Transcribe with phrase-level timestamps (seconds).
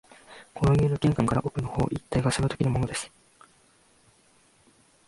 [0.55, 3.11] この家の玄関から奥の方一帯がそのときのものです